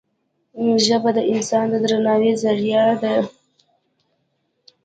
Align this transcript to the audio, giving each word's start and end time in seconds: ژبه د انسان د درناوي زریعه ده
ژبه 0.85 1.09
د 1.17 1.19
انسان 1.33 1.65
د 1.71 1.75
درناوي 1.83 2.31
زریعه 2.43 2.91
ده 3.01 3.15